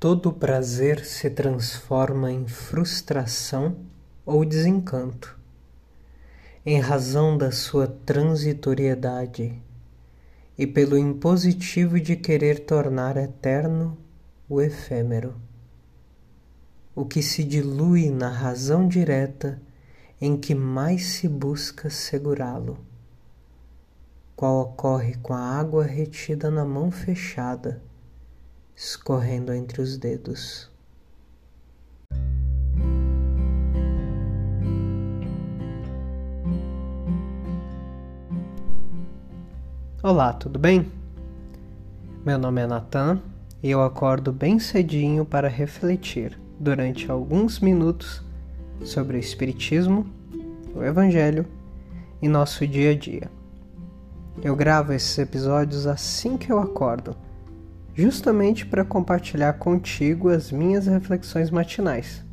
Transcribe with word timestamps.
Todo 0.00 0.32
prazer 0.32 1.04
se 1.04 1.28
transforma 1.28 2.32
em 2.32 2.48
frustração 2.48 3.76
ou 4.24 4.46
desencanto, 4.46 5.38
em 6.64 6.80
razão 6.80 7.36
da 7.36 7.52
sua 7.52 7.86
transitoriedade 7.86 9.62
e 10.56 10.66
pelo 10.66 10.96
impositivo 10.96 12.00
de 12.00 12.16
querer 12.16 12.60
tornar 12.60 13.18
eterno 13.18 13.98
o 14.48 14.62
efêmero, 14.62 15.34
o 16.94 17.04
que 17.04 17.22
se 17.22 17.44
dilui 17.44 18.08
na 18.08 18.30
razão 18.30 18.88
direta 18.88 19.60
em 20.18 20.34
que 20.34 20.54
mais 20.54 21.08
se 21.08 21.28
busca 21.28 21.90
segurá-lo, 21.90 22.78
qual 24.34 24.62
ocorre 24.62 25.16
com 25.16 25.34
a 25.34 25.58
água 25.58 25.84
retida 25.84 26.50
na 26.50 26.64
mão 26.64 26.90
fechada 26.90 27.82
escorrendo 28.82 29.52
entre 29.52 29.82
os 29.82 29.98
dedos. 29.98 30.70
Olá, 40.02 40.32
tudo 40.32 40.58
bem? 40.58 40.90
Meu 42.24 42.38
nome 42.38 42.62
é 42.62 42.66
Natan 42.66 43.20
e 43.62 43.70
eu 43.70 43.82
acordo 43.82 44.32
bem 44.32 44.58
cedinho 44.58 45.26
para 45.26 45.46
refletir 45.46 46.40
durante 46.58 47.10
alguns 47.10 47.60
minutos 47.60 48.24
sobre 48.82 49.18
o 49.18 49.20
Espiritismo, 49.20 50.06
o 50.74 50.82
Evangelho 50.82 51.44
e 52.22 52.26
nosso 52.26 52.66
dia 52.66 52.92
a 52.92 52.96
dia. 52.96 53.30
Eu 54.42 54.56
gravo 54.56 54.94
esses 54.94 55.18
episódios 55.18 55.86
assim 55.86 56.38
que 56.38 56.50
eu 56.50 56.58
acordo 56.58 57.14
justamente 57.94 58.64
para 58.64 58.84
compartilhar 58.84 59.54
contigo 59.54 60.28
as 60.28 60.50
minhas 60.52 60.86
reflexões 60.86 61.50
matinais. 61.50 62.24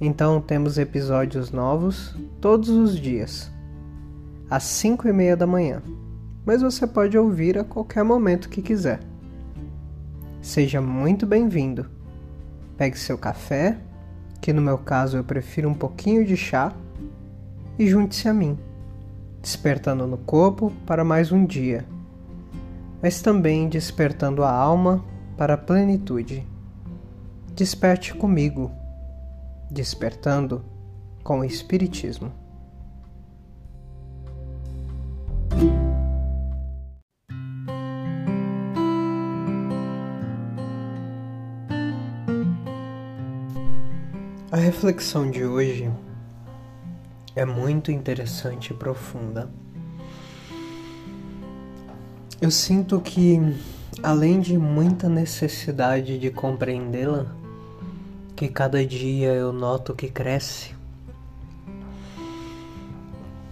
Então 0.00 0.40
temos 0.40 0.78
episódios 0.78 1.50
novos 1.50 2.16
todos 2.40 2.68
os 2.68 2.98
dias, 2.98 3.50
às 4.48 4.64
5 4.64 5.06
e 5.08 5.12
meia 5.12 5.36
da 5.36 5.46
manhã, 5.46 5.82
mas 6.44 6.62
você 6.62 6.86
pode 6.86 7.16
ouvir 7.16 7.58
a 7.58 7.64
qualquer 7.64 8.02
momento 8.02 8.48
que 8.48 8.62
quiser. 8.62 9.00
Seja 10.40 10.80
muito 10.80 11.26
bem-vindo. 11.26 11.86
Pegue 12.78 12.98
seu 12.98 13.18
café, 13.18 13.76
que 14.40 14.54
no 14.54 14.62
meu 14.62 14.78
caso 14.78 15.18
eu 15.18 15.24
prefiro 15.24 15.68
um 15.68 15.74
pouquinho 15.74 16.24
de 16.24 16.36
chá, 16.36 16.72
e 17.78 17.86
junte-se 17.86 18.28
a 18.28 18.32
mim, 18.32 18.58
despertando 19.40 20.06
no 20.06 20.16
corpo 20.18 20.72
para 20.86 21.04
mais 21.04 21.30
um 21.30 21.44
dia 21.44 21.84
mas 23.02 23.22
também 23.22 23.68
despertando 23.68 24.44
a 24.44 24.50
alma 24.50 25.04
para 25.36 25.54
a 25.54 25.58
plenitude. 25.58 26.46
Desperte 27.54 28.14
comigo, 28.14 28.70
despertando 29.70 30.64
com 31.22 31.40
o 31.40 31.44
Espiritismo. 31.44 32.32
A 44.52 44.56
reflexão 44.56 45.30
de 45.30 45.44
hoje 45.44 45.90
é 47.36 47.44
muito 47.44 47.92
interessante 47.92 48.72
e 48.72 48.76
profunda. 48.76 49.48
Eu 52.40 52.50
sinto 52.50 52.98
que, 53.02 53.38
além 54.02 54.40
de 54.40 54.56
muita 54.56 55.10
necessidade 55.10 56.18
de 56.18 56.30
compreendê-la, 56.30 57.26
que 58.34 58.48
cada 58.48 58.82
dia 58.82 59.34
eu 59.34 59.52
noto 59.52 59.94
que 59.94 60.08
cresce, 60.08 60.74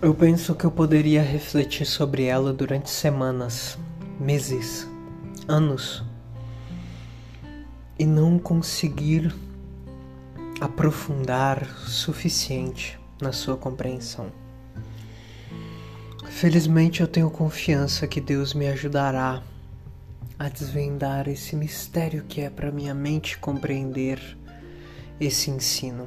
eu 0.01 0.15
penso 0.15 0.55
que 0.55 0.65
eu 0.65 0.71
poderia 0.71 1.21
refletir 1.21 1.85
sobre 1.85 2.25
ela 2.25 2.51
durante 2.51 2.89
semanas, 2.89 3.79
meses, 4.19 4.89
anos 5.47 6.03
e 7.99 8.07
não 8.07 8.39
conseguir 8.39 9.35
aprofundar 10.63 11.63
o 11.63 11.91
suficiente 11.91 12.99
na 13.21 13.33
sua 13.33 13.59
compreensão. 13.59 14.48
Felizmente 16.31 17.01
eu 17.01 17.09
tenho 17.09 17.31
confiança 17.31 18.07
que 18.07 18.21
Deus 18.21 18.55
me 18.55 18.69
ajudará 18.69 19.43
a 20.39 20.49
desvendar 20.49 21.29
esse 21.29 21.57
mistério 21.57 22.23
que 22.29 22.41
é 22.41 22.49
para 22.49 22.71
minha 22.71 22.95
mente 22.95 23.37
compreender 23.39 24.21
esse 25.19 25.51
ensino. 25.51 26.07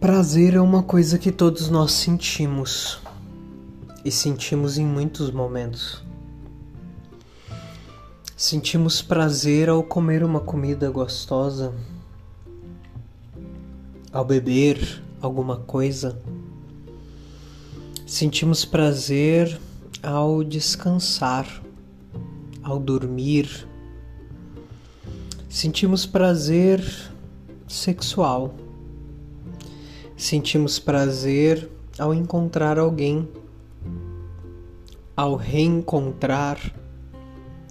Prazer 0.00 0.54
é 0.54 0.60
uma 0.60 0.82
coisa 0.82 1.18
que 1.18 1.30
todos 1.30 1.70
nós 1.70 1.92
sentimos 1.92 3.00
e 4.04 4.10
sentimos 4.10 4.76
em 4.76 4.84
muitos 4.84 5.30
momentos. 5.30 6.02
Sentimos 8.36 9.02
prazer 9.02 9.68
ao 9.68 9.84
comer 9.84 10.24
uma 10.24 10.40
comida 10.40 10.90
gostosa, 10.90 11.72
ao 14.10 14.24
beber 14.24 15.02
alguma 15.20 15.56
coisa. 15.56 16.20
Sentimos 18.06 18.64
prazer 18.64 19.60
ao 20.02 20.42
descansar, 20.42 21.62
ao 22.62 22.78
dormir. 22.78 23.66
Sentimos 25.48 26.06
prazer 26.06 26.82
sexual. 27.68 28.54
Sentimos 30.16 30.78
prazer 30.78 31.70
ao 31.98 32.12
encontrar 32.12 32.78
alguém, 32.78 33.28
ao 35.16 35.36
reencontrar 35.36 36.58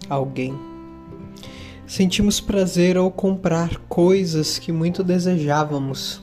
alguém. 0.09 0.53
Sentimos 1.85 2.39
prazer 2.39 2.97
ao 2.97 3.11
comprar 3.11 3.77
coisas 3.89 4.59
que 4.59 4.71
muito 4.71 5.03
desejávamos 5.03 6.21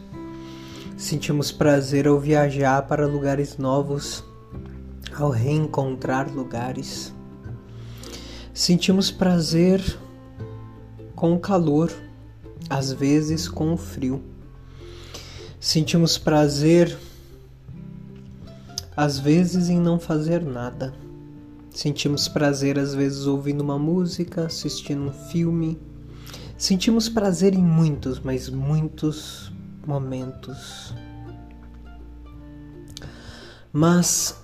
Sentimos 0.96 1.52
prazer 1.52 2.08
ao 2.08 2.18
viajar 2.18 2.80
para 2.86 3.06
lugares 3.06 3.58
novos, 3.58 4.24
ao 5.14 5.28
reencontrar 5.28 6.32
lugares. 6.34 7.12
Sentimos 8.54 9.10
prazer 9.10 9.82
com 11.14 11.34
o 11.34 11.38
calor, 11.38 11.92
às 12.70 12.94
vezes 12.94 13.46
com 13.46 13.74
o 13.74 13.76
frio. 13.76 14.22
Sentimos 15.60 16.16
prazer, 16.16 16.96
às 18.96 19.18
vezes, 19.18 19.68
em 19.68 19.78
não 19.78 20.00
fazer 20.00 20.42
nada. 20.42 20.94
Sentimos 21.70 22.26
prazer, 22.26 22.78
às 22.78 22.94
vezes, 22.94 23.26
ouvindo 23.26 23.60
uma 23.60 23.78
música, 23.78 24.46
assistindo 24.46 25.02
um 25.02 25.12
filme. 25.12 25.78
Sentimos 26.56 27.06
prazer 27.06 27.52
em 27.52 27.62
muitos, 27.62 28.18
mas 28.18 28.48
muitos 28.48 29.52
momentos. 29.86 30.94
Mas 33.72 34.42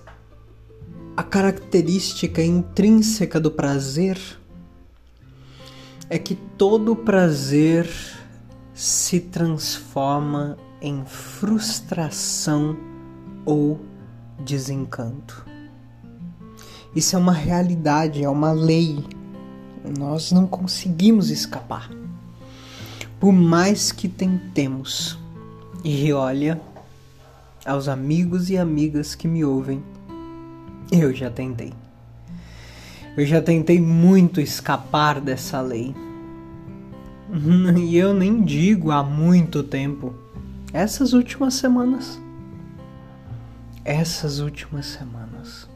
a 1.15 1.23
característica 1.23 2.43
intrínseca 2.43 3.39
do 3.39 3.51
prazer 3.51 4.17
é 6.09 6.17
que 6.17 6.35
todo 6.35 6.95
prazer 6.95 7.89
se 8.73 9.19
transforma 9.19 10.57
em 10.81 11.03
frustração 11.05 12.77
ou 13.45 13.79
desencanto. 14.43 15.45
Isso 16.95 17.15
é 17.15 17.19
uma 17.19 17.33
realidade, 17.33 18.23
é 18.23 18.29
uma 18.29 18.51
lei. 18.51 19.03
Nós 19.97 20.31
não 20.31 20.45
conseguimos 20.45 21.29
escapar. 21.29 21.89
Por 23.19 23.31
mais 23.31 23.91
que 23.91 24.07
tentemos. 24.07 25.17
E 25.83 26.13
olha, 26.13 26.61
aos 27.65 27.89
amigos 27.89 28.49
e 28.49 28.57
amigas 28.57 29.15
que 29.15 29.27
me 29.27 29.43
ouvem, 29.43 29.83
eu 30.89 31.13
já 31.13 31.29
tentei. 31.29 31.73
Eu 33.17 33.25
já 33.25 33.41
tentei 33.41 33.81
muito 33.81 34.39
escapar 34.39 35.19
dessa 35.19 35.59
lei. 35.59 35.93
E 37.77 37.97
eu 37.97 38.13
nem 38.13 38.43
digo 38.43 38.91
há 38.91 39.03
muito 39.03 39.63
tempo. 39.63 40.13
Essas 40.71 41.13
últimas 41.13 41.55
semanas. 41.55 42.19
Essas 43.83 44.39
últimas 44.39 44.85
semanas. 44.85 45.67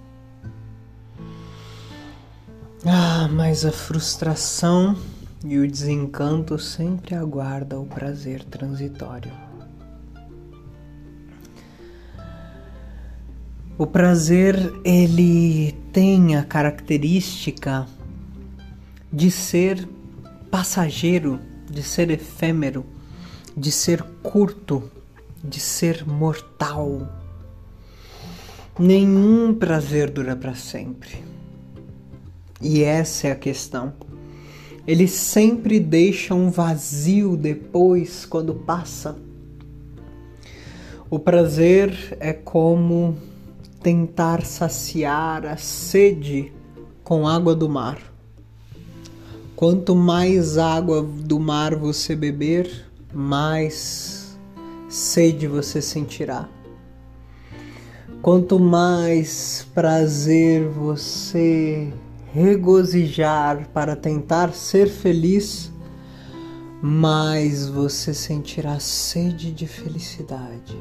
Ah, 2.86 3.28
mas 3.30 3.66
a 3.66 3.72
frustração 3.72 4.96
e 5.44 5.58
o 5.58 5.68
desencanto 5.70 6.58
sempre 6.60 7.16
aguarda 7.16 7.80
o 7.80 7.86
prazer 7.86 8.44
transitório. 8.44 9.47
O 13.80 13.86
prazer 13.86 14.74
ele 14.84 15.72
tem 15.94 16.36
a 16.36 16.44
característica 16.44 17.86
de 19.14 19.30
ser 19.30 19.88
passageiro, 20.50 21.40
de 21.70 21.84
ser 21.84 22.10
efêmero, 22.10 22.84
de 23.56 23.72
ser 23.72 24.02
curto, 24.24 24.90
de 25.44 25.60
ser 25.60 26.08
mortal. 26.08 27.08
Nenhum 28.80 29.54
prazer 29.54 30.10
dura 30.10 30.36
para 30.36 30.56
sempre. 30.56 31.24
E 32.60 32.82
essa 32.82 33.28
é 33.28 33.32
a 33.32 33.36
questão. 33.36 33.94
Ele 34.88 35.08
sempre 35.08 35.80
deixa 35.80 36.34
um 36.34 36.50
vazio 36.50 37.38
depois 37.38 38.26
quando 38.26 38.56
passa. 38.56 39.16
O 41.12 41.20
prazer 41.20 42.18
é 42.20 42.34
como 42.34 43.16
tentar 43.88 44.46
saciar 44.46 45.46
a 45.46 45.56
sede 45.56 46.52
com 47.06 47.26
água 47.26 47.56
do 47.56 47.70
mar. 47.70 47.98
Quanto 49.56 49.96
mais 49.96 50.58
água 50.58 51.02
do 51.02 51.40
mar 51.40 51.74
você 51.74 52.14
beber, 52.14 52.70
mais 53.14 54.38
sede 54.90 55.48
você 55.48 55.82
sentirá. 55.82 56.50
Quanto 58.22 58.60
mais 58.60 59.66
prazer 59.74 60.68
você 60.68 61.94
regozijar 62.34 63.70
para 63.70 63.96
tentar 63.96 64.52
ser 64.54 64.90
feliz, 64.90 65.72
mais 66.82 67.70
você 67.70 68.14
sentirá 68.14 68.82
sede 68.82 69.54
de 69.54 69.66
felicidade, 69.66 70.78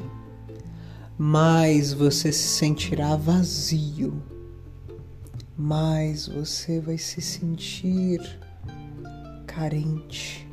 mais 1.17 1.93
você 1.93 2.31
se 2.31 2.47
sentirá 2.47 3.15
vazio, 3.15 4.21
mais 5.57 6.27
você 6.27 6.79
vai 6.79 6.97
se 6.97 7.19
sentir 7.21 8.19
carente. 9.47 10.47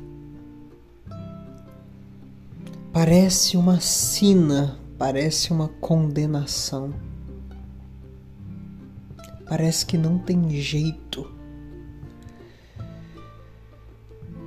Parece 2.91 3.57
uma 3.57 3.79
sina, 3.79 4.79
parece 4.97 5.51
uma 5.51 5.67
condenação. 5.67 6.93
Parece 9.47 9.85
que 9.85 9.97
não 9.97 10.17
tem 10.17 10.49
jeito. 10.49 11.34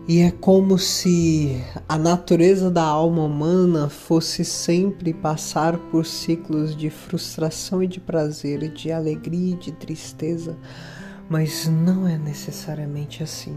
E 0.09 0.23
é 0.23 0.31
como 0.31 0.79
se 0.79 1.63
a 1.87 1.99
natureza 1.99 2.71
da 2.71 2.83
alma 2.83 3.25
humana 3.25 3.91
fosse 3.91 4.43
sempre 4.43 5.13
passar 5.13 5.77
por 5.77 6.07
ciclos 6.07 6.75
de 6.75 6.89
frustração 6.89 7.83
e 7.83 7.87
de 7.87 8.01
prazer, 8.01 8.73
de 8.73 8.91
alegria 8.91 9.53
e 9.53 9.59
de 9.59 9.71
tristeza, 9.71 10.57
mas 11.29 11.69
não 11.69 12.09
é 12.09 12.17
necessariamente 12.17 13.23
assim. 13.23 13.55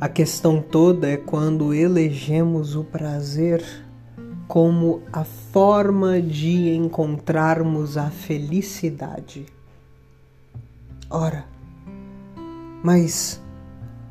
A 0.00 0.08
questão 0.08 0.62
toda 0.62 1.08
é 1.08 1.16
quando 1.16 1.74
elegemos 1.74 2.76
o 2.76 2.84
prazer 2.84 3.64
como 4.46 5.02
a 5.12 5.24
forma 5.24 6.22
de 6.22 6.70
encontrarmos 6.76 7.96
a 7.96 8.08
felicidade. 8.08 9.46
Ora, 11.10 11.51
mas 12.82 13.40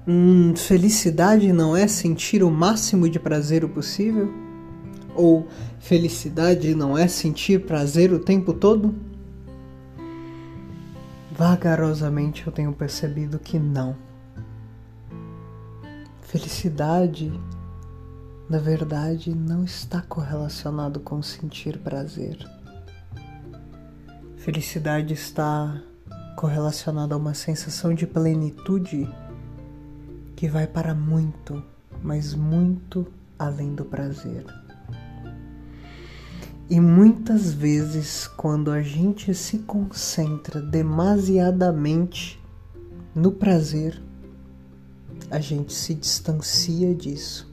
hum, 0.07 0.56
felicidade 0.56 1.51
não 1.51 1.75
é 1.75 1.88
sentir 1.88 2.44
o 2.44 2.50
máximo 2.50 3.09
de 3.09 3.19
prazer 3.19 3.63
o 3.63 3.69
possível? 3.69 4.31
Ou 5.13 5.47
felicidade 5.79 6.73
não 6.73 6.97
é 6.97 7.07
sentir 7.07 7.65
prazer 7.65 8.13
o 8.13 8.19
tempo 8.19 8.53
todo? 8.53 8.95
Vagarosamente 11.31 12.45
eu 12.45 12.53
tenho 12.53 12.71
percebido 12.71 13.39
que 13.39 13.59
não. 13.59 13.95
Felicidade, 16.21 17.31
na 18.50 18.57
verdade, 18.57 19.35
não 19.35 19.65
está 19.65 20.01
correlacionado 20.01 21.00
com 21.01 21.21
sentir 21.21 21.77
prazer. 21.79 22.38
Felicidade 24.38 25.13
está 25.13 25.81
correlacionada 26.36 27.13
a 27.13 27.18
uma 27.18 27.33
sensação 27.33 27.94
de 27.94 28.07
plenitude 28.07 29.07
que 30.36 30.48
vai 30.48 30.66
para 30.66 30.95
muito, 30.95 31.63
mas 32.01 32.33
muito 32.33 33.06
além 33.38 33.75
do 33.75 33.86
prazer. 33.86 34.45
E 36.69 36.80
muitas 36.80 37.51
vezes, 37.54 38.28
quando 38.28 38.72
a 38.72 38.81
gente 38.81 39.33
se 39.33 39.60
concentra 39.60 40.62
demasiadamente 40.62 42.42
no 43.13 43.33
prazer, 43.33 44.01
a 45.30 45.39
gente 45.39 45.74
se 45.74 45.94
distancia 45.94 46.95
disso. 46.95 47.50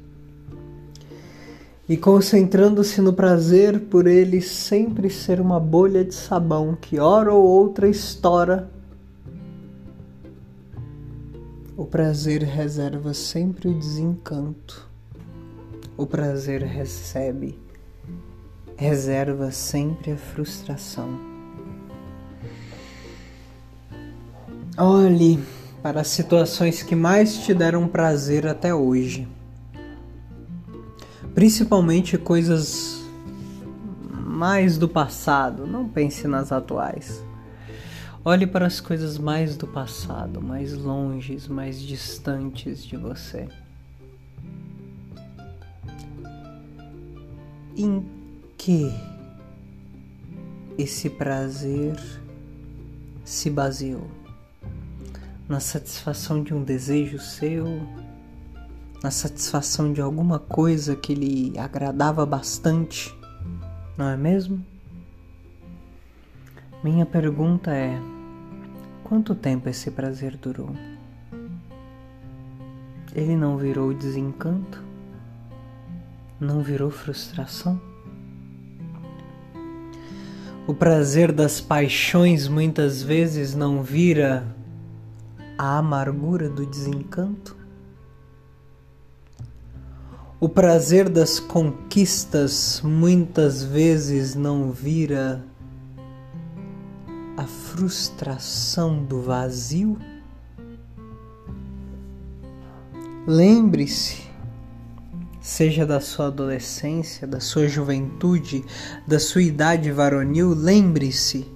E 1.88 1.96
concentrando-se 1.96 3.00
no 3.00 3.14
prazer 3.14 3.80
por 3.80 4.06
ele 4.06 4.42
sempre 4.42 5.08
ser 5.08 5.40
uma 5.40 5.58
bolha 5.58 6.04
de 6.04 6.14
sabão 6.14 6.76
que 6.78 7.00
hora 7.00 7.32
ou 7.32 7.42
outra 7.42 7.88
estoura, 7.88 8.70
o 11.74 11.86
prazer 11.86 12.42
reserva 12.42 13.14
sempre 13.14 13.68
o 13.68 13.78
desencanto. 13.78 14.86
O 15.96 16.06
prazer 16.06 16.62
recebe, 16.62 17.58
reserva 18.76 19.50
sempre 19.50 20.12
a 20.12 20.16
frustração. 20.18 21.08
Olhe 24.76 25.42
para 25.82 26.02
as 26.02 26.08
situações 26.08 26.82
que 26.82 26.94
mais 26.94 27.38
te 27.38 27.54
deram 27.54 27.88
prazer 27.88 28.46
até 28.46 28.74
hoje. 28.74 29.26
Principalmente 31.38 32.18
coisas 32.18 33.00
mais 34.10 34.76
do 34.76 34.88
passado, 34.88 35.68
não 35.68 35.88
pense 35.88 36.26
nas 36.26 36.50
atuais. 36.50 37.22
Olhe 38.24 38.44
para 38.44 38.66
as 38.66 38.80
coisas 38.80 39.16
mais 39.18 39.56
do 39.56 39.64
passado, 39.64 40.42
mais 40.42 40.74
longes, 40.74 41.46
mais 41.46 41.80
distantes 41.80 42.84
de 42.84 42.96
você. 42.96 43.46
Em 47.76 48.04
que 48.56 48.92
esse 50.76 51.08
prazer 51.08 51.94
se 53.24 53.48
baseou? 53.48 54.10
na 55.48 55.60
satisfação 55.60 56.42
de 56.42 56.52
um 56.52 56.62
desejo 56.62 57.18
seu, 57.18 57.64
na 59.02 59.10
satisfação 59.10 59.92
de 59.92 60.00
alguma 60.00 60.38
coisa 60.38 60.96
que 60.96 61.14
lhe 61.14 61.58
agradava 61.58 62.26
bastante, 62.26 63.14
não 63.96 64.08
é 64.08 64.16
mesmo? 64.16 64.64
Minha 66.82 67.06
pergunta 67.06 67.72
é: 67.72 68.00
quanto 69.04 69.34
tempo 69.34 69.68
esse 69.68 69.90
prazer 69.90 70.36
durou? 70.36 70.70
Ele 73.14 73.36
não 73.36 73.56
virou 73.56 73.92
desencanto? 73.92 74.82
Não 76.38 76.62
virou 76.62 76.90
frustração? 76.90 77.80
O 80.68 80.74
prazer 80.74 81.32
das 81.32 81.60
paixões 81.60 82.46
muitas 82.46 83.02
vezes 83.02 83.54
não 83.54 83.82
vira 83.82 84.46
a 85.56 85.78
amargura 85.78 86.48
do 86.48 86.64
desencanto? 86.66 87.57
O 90.40 90.48
prazer 90.48 91.08
das 91.08 91.40
conquistas 91.40 92.80
muitas 92.84 93.64
vezes 93.64 94.36
não 94.36 94.70
vira 94.70 95.44
a 97.36 97.44
frustração 97.44 99.02
do 99.04 99.20
vazio? 99.20 99.98
Lembre-se, 103.26 104.28
seja 105.40 105.84
da 105.84 106.00
sua 106.00 106.28
adolescência, 106.28 107.26
da 107.26 107.40
sua 107.40 107.66
juventude, 107.66 108.64
da 109.08 109.18
sua 109.18 109.42
idade 109.42 109.90
varonil, 109.90 110.54
lembre-se 110.54 111.50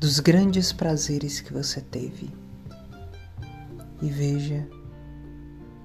dos 0.00 0.20
grandes 0.20 0.72
prazeres 0.72 1.42
que 1.42 1.52
você 1.52 1.82
teve 1.82 2.30
e 4.00 4.08
veja 4.08 4.66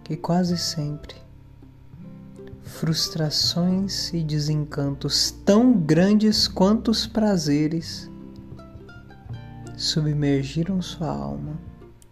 que 0.01 0.15
quase 0.15 0.57
sempre 0.57 1.22
frustrações 2.73 4.11
e 4.13 4.23
desencantos 4.23 5.31
tão 5.45 5.73
grandes 5.73 6.47
quanto 6.47 6.91
os 6.91 7.05
prazeres 7.05 8.09
submergiram 9.77 10.81
sua 10.81 11.09
alma 11.09 11.53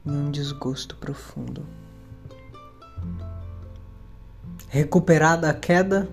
em 0.05 0.11
um 0.11 0.31
desgosto 0.31 0.95
profundo. 0.95 1.65
Recuperada 4.67 5.49
a 5.49 5.53
queda, 5.53 6.07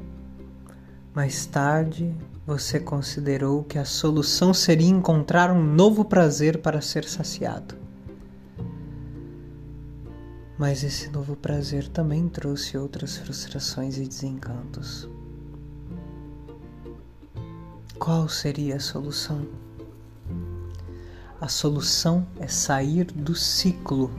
mais 1.14 1.46
tarde 1.46 2.14
você 2.46 2.80
considerou 2.80 3.62
que 3.62 3.78
a 3.78 3.84
solução 3.84 4.54
seria 4.54 4.88
encontrar 4.88 5.52
um 5.52 5.62
novo 5.62 6.04
prazer 6.04 6.58
para 6.58 6.80
ser 6.80 7.04
saciado 7.04 7.87
Mas 10.58 10.82
esse 10.82 11.08
novo 11.10 11.36
prazer 11.36 11.86
também 11.86 12.28
trouxe 12.28 12.76
outras 12.76 13.16
frustrações 13.16 13.96
e 13.96 14.04
desencantos. 14.04 15.08
Qual 17.96 18.28
seria 18.28 18.74
a 18.74 18.80
solução? 18.80 19.46
A 21.40 21.46
solução 21.46 22.26
é 22.40 22.48
sair 22.48 23.04
do 23.04 23.36
ciclo 23.36 24.10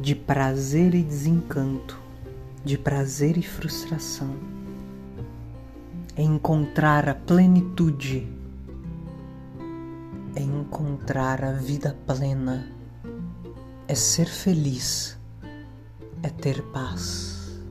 de 0.00 0.14
prazer 0.14 0.94
e 0.94 1.02
desencanto, 1.02 2.00
de 2.64 2.78
prazer 2.78 3.36
e 3.36 3.42
frustração. 3.42 4.34
É 6.16 6.22
encontrar 6.22 7.10
a 7.10 7.14
plenitude, 7.14 8.26
é 10.34 10.40
encontrar 10.40 11.44
a 11.44 11.52
vida 11.52 11.94
plena, 12.06 12.75
é 13.88 13.94
ser 13.94 14.26
feliz, 14.26 15.16
é 16.22 16.28
ter 16.28 16.60
paz. 16.72 17.62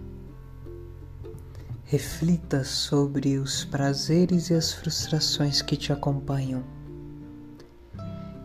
Reflita 1.84 2.64
sobre 2.64 3.38
os 3.38 3.66
prazeres 3.66 4.50
e 4.50 4.54
as 4.54 4.72
frustrações 4.72 5.62
que 5.62 5.76
te 5.76 5.92
acompanham 5.92 6.64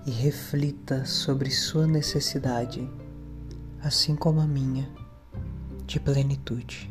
e 0.05 0.11
reflita 0.11 1.05
sobre 1.05 1.51
sua 1.51 1.87
necessidade, 1.87 2.89
assim 3.83 4.17
como 4.17 4.41
a 4.41 4.47
minha, 4.47 4.91
de 5.87 6.01
plenitude. 6.01 6.91